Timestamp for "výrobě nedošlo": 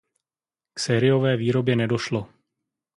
1.37-2.29